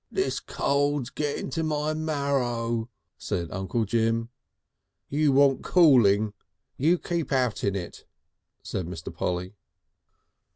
"This 0.11 0.39
cold's 0.39 1.11
getting 1.11 1.51
to 1.51 1.61
my 1.61 1.93
marrer!" 1.93 2.85
said 3.19 3.51
Uncle 3.51 3.85
Jim. 3.85 4.29
"You 5.09 5.31
want 5.31 5.63
cooling. 5.63 6.33
You 6.75 6.97
keep 6.97 7.31
out 7.31 7.63
in 7.63 7.75
it," 7.75 8.07
said 8.63 8.87
Mr. 8.87 9.13
Polly. 9.13 9.53